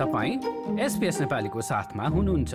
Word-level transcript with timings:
तपाईँ 0.00 0.34
एसपिएस 0.80 1.20
नेपालीको 1.20 1.60
साथमा 1.60 2.04
हुनुहुन्छ। 2.08 2.54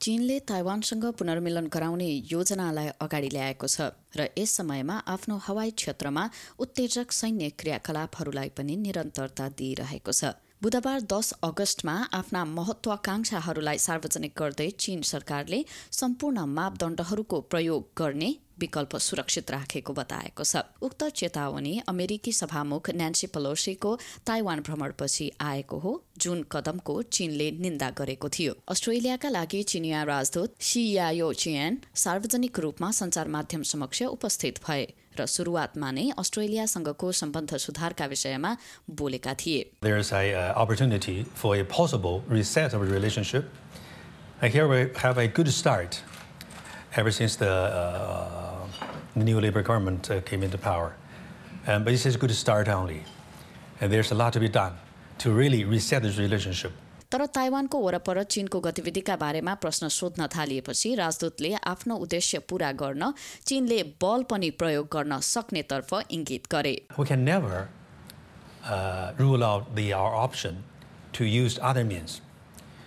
चीनले 0.00 0.38
ताइवानसँग 0.40 1.04
पुनर्मिलन 1.18 1.66
गराउने 1.66 2.08
योजनालाई 2.32 2.88
अगाडि 3.00 3.28
ल्याएको 3.28 3.66
छ 3.66 3.90
र 4.16 4.28
यस 4.38 4.50
समयमा 4.56 4.96
आफ्नो 5.08 5.36
हवाई 5.46 5.70
क्षेत्रमा 5.70 6.24
उत्तेजक 6.58 7.12
सैन्य 7.12 7.50
क्रियाकलापहरूलाई 7.58 8.48
पनि 8.56 8.76
निरन्तरता 8.76 9.48
दिइरहेको 9.58 10.12
छ। 10.12 10.38
बुधबार 10.62 11.00
दस 11.12 11.32
अगस्तमा 11.42 11.94
आफ्ना 12.14 12.44
महत्वाकांक्षाहरूलाई 12.54 13.78
सार्वजनिक 13.78 14.32
गर्दै 14.38 14.70
चीन 14.78 15.02
सरकारले 15.02 15.64
सम्पूर्ण 15.92 16.46
मापदण्डहरूको 16.54 17.40
प्रयोग 17.50 17.90
गर्ने 17.98 18.30
विकल्प 18.60 18.96
सुरक्षित 18.96 19.50
राखेको 19.50 19.92
बताएको 19.92 20.44
छ। 20.44 20.56
उक्त 20.82 21.04
चेतावनी 21.14 21.82
अमेरिकी 21.88 22.32
सभामुख 22.32 22.90
न्यान्सी 22.90 23.26
पलोसीको 23.26 23.90
ताइवान 24.26 24.60
भ्रमणपछि 24.60 25.30
आएको 25.40 25.78
हो। 25.78 25.92
जुन 26.18 26.42
कदमको 26.52 26.94
चीनले 27.02 27.50
निन्दा 27.60 27.90
गरेको 27.90 28.28
थियो। 28.28 28.52
अस्ट्रेलियाका 28.68 29.28
लागि 29.28 29.62
चिनिया 29.62 30.02
राजदूत 30.02 30.54
सियायो 30.60 31.32
चियन 31.32 31.78
सार्वजनिक 31.94 32.58
रूपमा 32.58 32.90
सञ्चार 32.90 33.28
माध्यम 33.28 33.62
समक्ष 33.62 34.02
उपस्थित 34.02 34.60
भए 34.68 34.86
र 35.16 35.26
सुरुवातमा 35.26 35.90
नै 35.90 36.10
अस्ट्रेलियासँगको 36.18 37.12
सम्बन्ध 37.12 37.56
सुधारका 37.56 38.06
विषयमा 38.06 38.56
बोलेका 38.90 39.32
थिए। 39.34 39.60
Uh, 44.38 44.48
here 44.48 44.68
we 44.68 44.80
have 44.96 45.16
a 45.16 45.26
good 45.26 45.48
start. 45.48 46.02
Ever 46.94 47.10
since 47.10 47.36
the, 47.36 47.48
uh, 47.48 48.45
the 49.15 49.23
new 49.23 49.39
Labour 49.39 49.61
government 49.61 50.09
uh, 50.09 50.21
came 50.21 50.43
into 50.43 50.57
power. 50.57 50.93
Um, 51.67 51.83
but 51.83 51.91
this 51.91 52.05
is 52.05 52.15
a 52.15 52.17
good 52.17 52.31
start 52.31 52.67
only. 52.67 53.03
And 53.79 53.91
there's 53.91 54.11
a 54.11 54.15
lot 54.15 54.33
to 54.33 54.39
be 54.39 54.49
done 54.49 54.73
to 55.19 55.31
really 55.31 55.65
reset 55.65 56.03
this 56.03 56.17
relationship. 56.17 56.71
तर 57.11 57.25
ताइवानको 57.35 57.79
वरपर 57.79 58.23
चीनको 58.23 58.59
गतिविधिका 58.65 59.15
बारेमा 59.23 59.53
प्रश्न 59.63 59.87
सोध्न 59.91 60.27
थालिएपछि 60.35 60.93
राजदूतले 60.95 61.53
आफ्नो 61.71 61.95
उद्देश्य 62.05 62.39
पूरा 62.49 62.71
गर्न 62.81 63.11
चीनले 63.47 63.81
बल 64.03 64.23
पनि 64.31 64.49
प्रयोग 64.61 64.87
गर्न 64.93 65.19
सक्नेतर्फ 65.19 65.93
इङ्गित 66.17 66.47
गरे 66.51 66.75
We 66.97 67.05
can 67.05 67.25
never 67.25 67.67
uh, 68.63 69.11
rule 69.17 69.43
out 69.43 69.75
the, 69.75 69.91
our 69.93 70.15
option 70.15 70.63
to 71.13 71.25
use 71.25 71.59
other 71.61 71.83
means. 71.83 72.21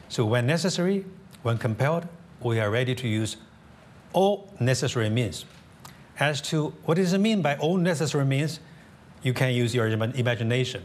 So 0.09 0.25
when 0.25 0.47
necessary, 0.47 1.05
when 1.43 1.59
compelled, 1.59 2.07
we 2.41 2.61
are 2.61 2.71
ready 2.71 2.95
to 2.95 3.09
use 3.09 3.37
all 4.15 4.49
necessary 4.61 5.11
means. 5.11 5.45
As 6.20 6.42
to 6.52 6.74
what 6.86 6.96
does 6.98 7.14
it 7.14 7.20
mean 7.20 7.42
by 7.42 7.56
all 7.58 7.78
necessary 7.78 8.26
means, 8.26 8.60
you 9.24 9.34
can 9.34 9.54
use 9.54 9.74
your 9.74 9.88
ima- 9.88 10.14
imagination. 10.16 10.82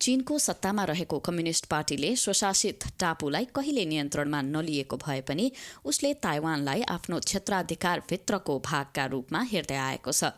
चीनको 0.00 0.38
सत्तामा 0.38 0.84
रहेको 0.88 1.18
communist 1.24 1.66
पार्टीले 1.70 2.14
स्वशासित 2.16 2.84
टापुलाई 3.00 3.44
कहिले 3.56 3.84
नियन्त्रणमा 3.86 4.40
नलिएको 4.42 4.96
भए 4.96 5.20
पनि 5.28 5.50
उसले 5.90 6.12
ताइवानलाई 6.26 6.82
आफ्नो 6.94 7.18
क्षेत्राधिकारभित्रको 7.26 8.58
भागका 8.70 9.04
रूपमा 9.14 9.42
हेर्दै 9.52 9.76
आएको 9.88 10.12
छ 10.20 10.32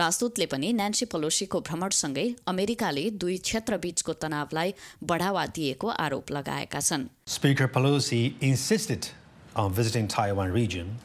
राजदूतले 0.00 0.46
पनि 0.52 0.72
न्यान्सी 0.80 1.04
पलोसीको 1.16 1.60
भ्रमणसँगै 1.68 2.26
अमेरिकाले 2.52 3.04
दुई 3.24 3.36
क्षेत्रबीचको 3.48 4.12
तनावलाई 4.24 4.74
बढावा 5.12 5.46
दिएको 5.60 5.88
आरोप 6.06 6.30
लगाएका 6.38 6.80
छन् 6.90 7.08
Speaker 7.38 7.68
Pelosi 7.78 8.22
insisted 8.52 9.08
on 9.56 9.72
visiting 9.72 10.06
Taiwan 10.18 10.52
region 10.52 10.96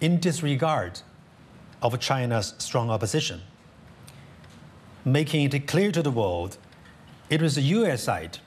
in 0.00 0.20
disregard 0.28 1.02
of 1.82 1.98
China's 2.00 2.54
strong 2.58 2.90
opposition, 2.90 3.42
making 5.04 5.52
it 5.52 5.66
clear 5.66 5.92
to 5.92 6.02
the 6.02 6.10
world 6.10 6.56
it 7.30 7.42
was 7.42 7.54
the 7.54 7.62
US 7.76 8.04
side 8.04 8.38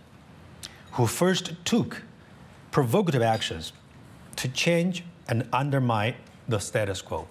who 0.93 1.05
first 1.07 1.53
took 1.65 2.03
provocative 2.71 3.21
actions 3.21 3.71
to 4.37 4.47
change 4.47 5.03
and 5.27 5.47
undermine 5.53 6.15
the 6.47 6.59
status 6.59 7.01
quo. 7.01 7.27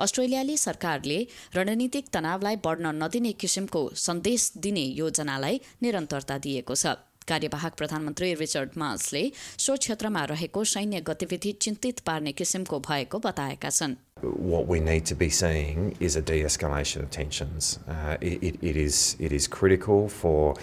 अस्ट्रेलियाली 0.00 0.56
सरकारले 0.56 1.18
रणनीतिक 1.54 2.08
तनावलाई 2.14 2.56
बढ्न 2.64 2.94
नदिने 3.02 3.32
किसिमको 3.42 3.80
सन्देश 4.06 4.50
दिने 4.66 4.84
योजनालाई 4.98 5.60
निरन्तरता 5.82 6.36
दिएको 6.44 6.74
छ 6.82 6.94
कार्यवाहक 7.28 7.74
प्रधानमन्त्री 7.80 8.32
रिचर्ड 8.42 8.78
मार्सले 8.82 9.22
सो 9.64 9.76
क्षेत्रमा 9.84 10.24
रहेको 10.32 10.64
सैन्य 10.74 11.00
गतिविधि 11.08 11.52
चिन्तित 11.64 12.00
पार्ने 12.06 12.32
किसिमको 12.40 12.78
भएको 12.88 13.18
बताएका 13.26 13.70
छन् 13.78 13.96
what 14.23 14.67
we 14.67 14.79
need 14.79 15.05
to 15.05 15.15
be 15.15 15.29
seeing 15.29 15.95
is 15.99 16.15
a 16.15 16.21
de-escalation 16.21 17.03
of 17.03 17.09
tensions. 17.09 17.79
Uh, 17.87 18.17
it, 18.21 18.41
it, 18.43 18.55
it 18.61 18.75
is 18.77 19.15
it 19.19 19.31
is 19.31 19.47
critical 19.47 20.07
for 20.07 20.55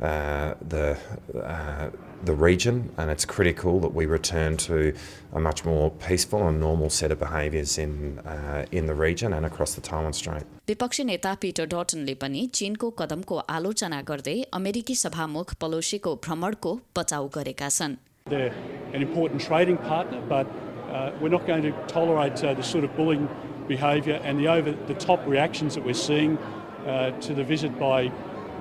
uh, 0.00 0.54
the 0.60 0.96
uh, 1.42 1.90
the 2.24 2.34
region, 2.34 2.90
and 2.96 3.10
it's 3.10 3.24
critical 3.24 3.80
that 3.80 3.94
we 3.94 4.06
return 4.06 4.56
to 4.56 4.92
a 5.32 5.40
much 5.40 5.64
more 5.64 5.90
peaceful 5.90 6.46
and 6.48 6.60
normal 6.60 6.90
set 6.90 7.10
of 7.10 7.18
behaviours 7.18 7.78
in 7.78 8.18
uh, 8.20 8.64
in 8.70 8.86
the 8.86 8.94
region 8.94 9.32
and 9.32 9.44
across 9.44 9.74
the 9.74 9.80
Taiwan 9.80 10.12
Strait. 10.12 10.44
विपक्षी 10.68 11.04
नेता 11.04 11.34
Peter 11.42 11.66
डटनले 11.66 12.14
पनि 12.22 12.46
चीनको 12.54 12.90
कदमको 12.98 13.36
आलोचना 13.56 14.00
गर्दै 14.10 14.36
अमेरिकी 14.58 14.94
सभामुख 15.04 15.54
पलोसीको 15.60 16.14
भ्रमणको 16.26 16.78
बचाउ 16.96 17.28
गरेका 17.38 17.68
छन् 17.78 17.96
They're 18.26 18.52
an 18.92 19.00
important 19.02 19.40
trading 19.40 19.78
partner, 19.78 20.20
but 20.28 20.46
uh, 20.93 21.11
we're 21.19 21.29
not 21.29 21.45
going 21.47 21.63
to 21.63 21.71
tolerate 21.87 22.43
uh, 22.43 22.53
the 22.53 22.63
sort 22.63 22.83
of 22.83 22.95
bullying 22.95 23.27
behaviour 23.67 24.19
and 24.23 24.39
the 24.39 24.47
over 24.47 24.71
the 24.87 24.93
top 24.93 25.25
reactions 25.27 25.75
that 25.75 25.83
we're 25.83 25.93
seeing 25.93 26.37
uh, 26.37 27.11
to 27.19 27.33
the 27.33 27.43
visit 27.43 27.77
by, 27.79 28.11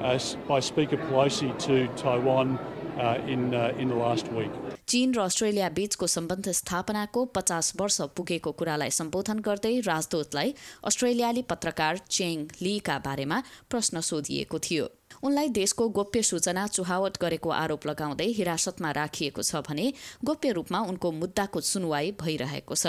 uh, 0.00 0.19
by 0.48 0.60
Speaker 0.60 0.97
Pelosi 0.97 1.56
to 1.59 1.88
Taiwan 1.97 2.59
uh, 2.98 3.21
in, 3.26 3.54
uh, 3.54 3.75
in 3.78 3.88
the 3.88 3.94
last 3.94 4.28
week. 4.32 4.50
चीन 4.92 5.15
र 5.15 5.21
Australia 5.21 5.69
बीचको 5.76 6.06
सम्बन्ध 6.06 6.50
स्थापनाको 6.53 7.25
पचास 7.37 7.72
वर्ष 7.81 8.00
पुगेको 8.16 8.53
कुरालाई 8.60 8.91
सम्बोधन 8.97 9.38
गर्दै 9.47 9.72
राजदूतलाई 9.87 10.54
अस्ट्रेलियाली 10.91 11.42
पत्रकार 11.53 12.00
चेङ 12.16 12.44
लीका 12.66 12.98
बारेमा 13.06 13.38
प्रश्न 13.71 14.00
सोधिएको 14.10 14.59
थियो 14.66 14.88
उनलाई 15.22 15.49
देशको 15.49 15.88
गोप्य 15.88 16.22
सूचना 16.22 16.66
चुहावट 16.66 17.19
गरेको 17.22 17.50
आरोप 17.55 17.87
लगाउँदै 17.87 18.27
हिरासतमा 18.37 18.91
राखिएको 18.93 19.43
छ 19.43 19.62
भने 19.69 19.93
गोप्य 20.25 20.53
रूपमा 20.53 20.81
उनको 20.91 21.10
मुद्दाको 21.12 21.60
सुनवाई 21.62 22.10
भइरहेको 22.21 22.75
छ। 22.75 22.87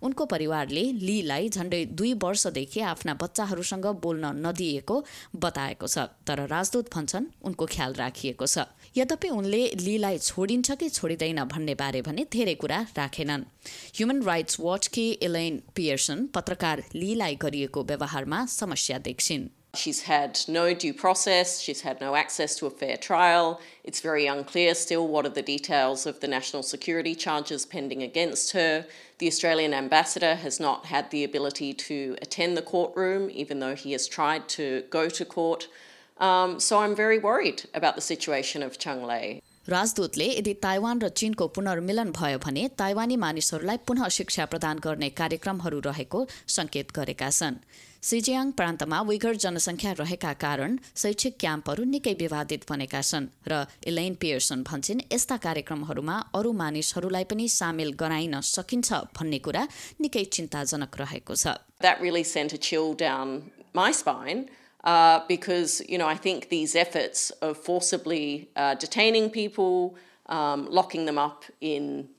उनको 0.00 0.24
परिवारले 0.24 0.84
लीलाई 0.98 1.48
झण्डै 1.48 1.84
दुई 1.92 2.12
वर्षदेखि 2.16 2.80
आफ्ना 2.82 3.14
बच्चाहरूसँग 3.22 3.86
बोल्न 4.00 4.30
नदिएको 4.46 4.96
बताएको 5.36 5.86
छ 5.86 6.06
तर 6.24 6.46
राजदूत 6.48 6.88
भन्छन् 6.94 7.26
उनको 7.44 7.66
ख्याल 7.66 7.92
राखिएको 7.94 8.46
छ। 8.46 8.64
यद्यपि 8.96 9.28
उनले 9.28 9.62
लीलाई 9.76 10.18
छोडिन्छ 10.20 10.78
कि 10.80 10.88
छोडिँदैन 10.88 11.44
भन्ने 11.52 11.74
बारे 11.74 12.00
भने 12.02 12.24
धेरै 12.32 12.54
कुरा 12.64 12.78
राखेनन्। 12.96 13.44
ह्युमन 13.96 14.22
राइट्स 14.22 14.56
वाचकी 14.60 15.06
इलेन 15.20 15.60
पियर्सन 15.76 16.26
पत्रकार 16.34 16.82
लीलाई 16.94 17.36
गरिएको 17.44 17.84
व्यवहारमा 17.84 18.40
समस्या 18.56 18.98
देख्छिन्। 19.04 19.44
She's 19.76 20.02
had 20.02 20.40
no 20.48 20.74
due 20.74 20.94
process, 20.94 21.60
she's 21.60 21.82
had 21.82 22.00
no 22.00 22.14
access 22.14 22.56
to 22.56 22.66
a 22.66 22.70
fair 22.70 22.96
trial. 22.96 23.60
It's 23.82 24.00
very 24.00 24.26
unclear 24.26 24.74
still 24.74 25.06
what 25.06 25.26
are 25.26 25.30
the 25.30 25.42
details 25.42 26.06
of 26.06 26.20
the 26.20 26.28
national 26.28 26.62
security 26.62 27.14
charges 27.14 27.66
pending 27.66 28.02
against 28.02 28.52
her. 28.52 28.86
The 29.18 29.26
Australian 29.26 29.74
ambassador 29.74 30.34
has 30.36 30.58
not 30.58 30.86
had 30.86 31.10
the 31.10 31.24
ability 31.24 31.74
to 31.74 32.16
attend 32.22 32.56
the 32.56 32.62
courtroom, 32.62 33.30
even 33.30 33.60
though 33.60 33.74
he 33.74 33.92
has 33.92 34.08
tried 34.08 34.48
to 34.50 34.84
go 34.90 35.08
to 35.08 35.24
court. 35.24 35.68
Um, 36.18 36.60
so 36.60 36.78
I'm 36.78 36.94
very 36.94 37.18
worried 37.18 37.64
about 37.74 37.96
the 37.96 38.00
situation 38.00 38.62
of 38.62 38.78
Chung 38.78 39.02
Lei. 39.04 39.42
राजदूतले 39.68 40.26
यदि 40.28 40.54
Taiwan 40.60 41.00
र 41.00 41.08
चीनको 41.10 41.44
पुनर्मिलन 41.48 42.10
भयो 42.12 42.38
भने 42.38 42.62
ताइवानी 42.76 43.16
मानिसहरूलाई 43.16 43.78
पुनः 43.88 44.08
शिक्षा 44.16 44.44
प्रदान 44.52 44.78
गर्ने 44.84 45.08
कार्यक्रमहरू 45.16 45.78
रहेको 45.80 46.18
संकेत 46.56 46.92
गरेका 46.92 47.30
छन्। 47.30 47.56
सिजियाङ 48.04 48.50
प्रान्तमा 48.52 49.00
विगर 49.08 49.34
जनसङ्ख्या 49.42 49.92
रहेका 50.00 50.32
कारण 50.36 50.70
शैक्षिक 51.02 51.34
क्याम्पहरू 51.40 51.84
निकै 51.84 52.12
विवादित 52.20 52.62
बनेका 52.68 53.00
छन् 53.00 53.28
र 53.48 53.64
इलेन 53.88 54.14
पियर्सन 54.20 54.62
भन्छन् 54.68 55.00
यस्ता 55.08 55.36
कार्यक्रमहरूमा 55.46 56.16
अरू 56.36 56.52
मानिसहरूलाई 56.52 57.24
पनि 57.24 57.48
सामेल 57.48 57.90
गराइन 57.96 58.40
सकिन्छ 58.44 58.88
भन्ने 59.16 59.38
कुरा 59.48 59.62
निकै 60.00 60.24
चिन्ताजनक 60.36 60.92
रहेको 61.00 61.34
छ। 61.34 61.56
that 64.83 64.87
really 64.87 65.07
sent 65.07 65.19
a 65.19 65.19
chill 65.19 65.19
down 65.19 65.19
my 65.19 65.19
spine 65.19 65.19
uh, 65.19 65.25
because, 65.27 65.81
you 65.89 65.97
know, 65.97 66.07
I 66.07 66.15
think 66.15 66.49
these 66.49 66.75
efforts 66.75 67.31
of 67.41 67.57
forcibly 67.57 68.49
uh, 68.55 68.75
detaining 68.75 69.29
people, 69.29 69.97
um, 70.27 70.67
locking 70.69 71.05
them 71.05 71.17
up 71.17 71.45
in 71.61 72.09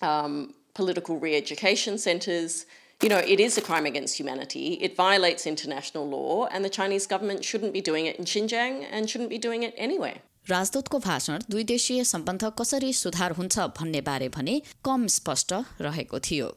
um, 0.00 0.54
political 0.74 1.18
re 1.18 1.36
education 1.36 1.98
centres, 1.98 2.66
you 3.02 3.08
know, 3.08 3.18
it 3.18 3.40
is 3.40 3.58
a 3.58 3.60
crime 3.60 3.86
against 3.86 4.16
humanity. 4.18 4.74
It 4.74 4.96
violates 4.96 5.46
international 5.46 6.08
law, 6.08 6.46
and 6.46 6.64
the 6.64 6.70
Chinese 6.70 7.06
government 7.08 7.44
shouldn't 7.44 7.72
be 7.72 7.80
doing 7.80 8.06
it 8.06 8.16
in 8.16 8.24
Xinjiang 8.24 8.86
and 8.90 9.10
shouldn't 9.10 9.30
be 9.30 9.38
doing 9.38 9.62
it 9.64 9.74
anywhere. 9.76 10.20
राजदूतको 10.50 10.98
भाषण 10.98 11.38
दुई 11.50 11.64
देशीय 11.64 12.04
सम्बन्ध 12.04 12.44
कसरी 12.58 12.92
सुधार 12.92 13.32
हुन्छ 13.32 13.58
भन्ने 13.58 14.00
बारे 14.00 14.28
भने 14.28 14.62
कम 14.84 15.06
स्पष्ट 15.06 15.52
रहेको 15.80 16.18
थियो 16.18 16.56